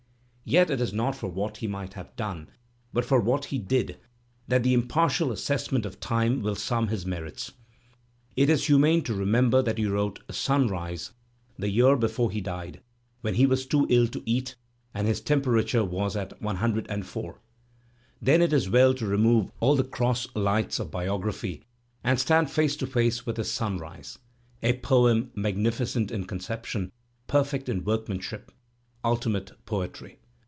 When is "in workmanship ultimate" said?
27.69-29.53